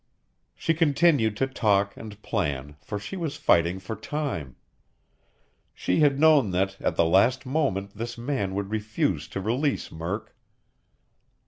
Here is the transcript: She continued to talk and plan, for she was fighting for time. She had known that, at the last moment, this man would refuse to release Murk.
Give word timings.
She 0.55 0.73
continued 0.73 1.37
to 1.37 1.45
talk 1.45 1.95
and 1.95 2.19
plan, 2.23 2.75
for 2.81 2.97
she 2.97 3.15
was 3.15 3.35
fighting 3.37 3.77
for 3.77 3.95
time. 3.95 4.55
She 5.75 5.99
had 5.99 6.19
known 6.19 6.49
that, 6.49 6.75
at 6.81 6.95
the 6.95 7.05
last 7.05 7.45
moment, 7.45 7.91
this 7.95 8.17
man 8.17 8.55
would 8.55 8.71
refuse 8.71 9.27
to 9.27 9.39
release 9.39 9.91
Murk. 9.91 10.35